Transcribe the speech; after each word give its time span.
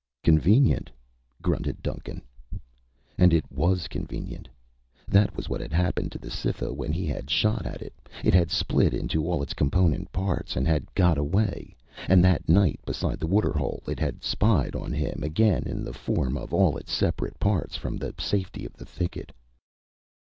"Convenient," 0.23 0.89
grunted 1.43 1.83
Duncan. 1.83 2.23
And 3.19 3.31
it 3.35 3.45
was 3.51 3.87
convenient. 3.87 4.49
That 5.07 5.37
was 5.37 5.47
what 5.47 5.61
had 5.61 5.71
happened 5.71 6.11
to 6.13 6.17
the 6.17 6.31
Cytha 6.31 6.73
when 6.73 6.91
he 6.91 7.05
had 7.05 7.29
shot 7.29 7.67
at 7.67 7.83
it 7.83 7.93
it 8.23 8.33
had 8.33 8.49
split 8.49 8.95
into 8.95 9.27
all 9.27 9.43
its 9.43 9.53
component 9.53 10.11
parts 10.11 10.55
and 10.55 10.67
had 10.67 10.91
got 10.95 11.19
away. 11.19 11.75
And 12.09 12.23
that 12.23 12.49
night 12.49 12.79
beside 12.83 13.19
the 13.19 13.27
waterhole, 13.27 13.83
it 13.87 13.99
had 13.99 14.23
spied 14.23 14.75
on 14.75 14.91
him, 14.91 15.21
again 15.21 15.67
in 15.67 15.83
the 15.83 15.93
form 15.93 16.35
of 16.35 16.51
all 16.51 16.77
its 16.77 16.91
separate 16.91 17.39
parts, 17.39 17.75
from 17.75 17.97
the 17.97 18.15
safety 18.17 18.65
of 18.65 18.73
the 18.73 18.85
thicket. 18.85 19.31